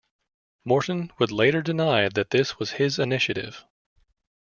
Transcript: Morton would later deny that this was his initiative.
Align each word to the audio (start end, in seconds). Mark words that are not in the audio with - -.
Morton 0.65 1.11
would 1.19 1.31
later 1.31 1.61
deny 1.61 2.09
that 2.09 2.31
this 2.31 2.57
was 2.57 2.71
his 2.71 2.97
initiative. 2.97 3.63